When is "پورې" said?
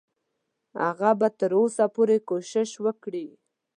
1.95-2.17